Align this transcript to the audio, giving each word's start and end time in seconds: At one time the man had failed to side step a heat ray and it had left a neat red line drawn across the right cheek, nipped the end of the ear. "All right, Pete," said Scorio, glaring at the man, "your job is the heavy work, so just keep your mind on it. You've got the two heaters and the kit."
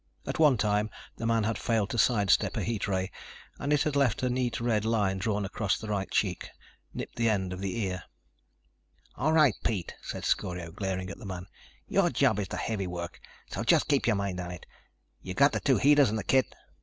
At 0.25 0.39
one 0.39 0.57
time 0.57 0.89
the 1.17 1.27
man 1.27 1.43
had 1.43 1.59
failed 1.59 1.91
to 1.91 1.99
side 1.99 2.31
step 2.31 2.57
a 2.57 2.63
heat 2.63 2.87
ray 2.87 3.11
and 3.59 3.71
it 3.71 3.83
had 3.83 3.95
left 3.95 4.23
a 4.23 4.31
neat 4.31 4.59
red 4.59 4.83
line 4.83 5.19
drawn 5.19 5.45
across 5.45 5.77
the 5.77 5.89
right 5.89 6.09
cheek, 6.09 6.49
nipped 6.91 7.17
the 7.17 7.29
end 7.29 7.53
of 7.53 7.59
the 7.59 7.77
ear. 7.85 8.05
"All 9.15 9.31
right, 9.31 9.53
Pete," 9.63 9.93
said 10.01 10.25
Scorio, 10.25 10.71
glaring 10.71 11.11
at 11.11 11.19
the 11.19 11.25
man, 11.27 11.45
"your 11.87 12.09
job 12.09 12.39
is 12.39 12.47
the 12.47 12.57
heavy 12.57 12.87
work, 12.87 13.19
so 13.51 13.63
just 13.63 13.87
keep 13.87 14.07
your 14.07 14.15
mind 14.15 14.39
on 14.39 14.49
it. 14.49 14.65
You've 15.21 15.35
got 15.37 15.51
the 15.51 15.59
two 15.59 15.77
heaters 15.77 16.09
and 16.09 16.17
the 16.17 16.23
kit." 16.23 16.47